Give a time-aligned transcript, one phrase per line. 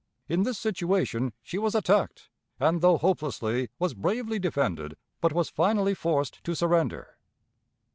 [0.27, 5.93] In this situation she was attacked, and, though hopelessly, was bravely defended, but was finally
[5.93, 7.19] forced to surrender.